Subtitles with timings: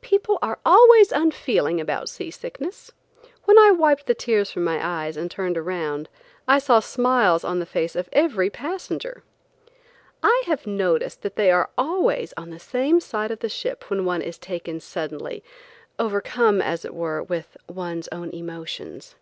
[0.00, 2.92] People are always unfeeling about sea sickness.
[3.44, 6.08] When I wiped the tears from my eyes and turned around,
[6.48, 9.22] I saw smiles on the face of every passenger.
[10.22, 14.06] I have noticed that they are always on the same side of the ship when
[14.06, 15.44] one is taken suddenly,
[15.98, 19.14] overcome, as it were, with one's own emotions.